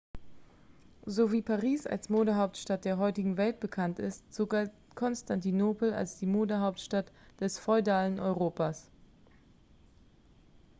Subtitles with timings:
[1.15, 6.25] so wie paris als modehauptstadt der heutigen welt bekannt ist so galt konstantinopel als die
[6.25, 8.89] modehauptstadt des feudalen europas